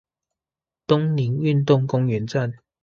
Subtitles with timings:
[0.87, 2.55] 東寧運動公園站